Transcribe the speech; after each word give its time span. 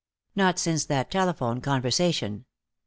Not 0.35 0.57
since 0.57 0.85
that 0.85 1.11
telephone 1.11 1.61
conversation. 1.61 2.45